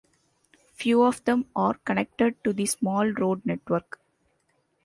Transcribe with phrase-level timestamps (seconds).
[0.73, 3.99] Few of them are connected to the small road network.